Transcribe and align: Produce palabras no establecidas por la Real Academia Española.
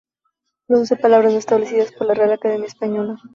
Produce 0.65 0.95
palabras 0.95 1.33
no 1.33 1.37
establecidas 1.37 1.91
por 1.91 2.07
la 2.07 2.15
Real 2.15 2.31
Academia 2.33 2.65
Española. 2.65 3.19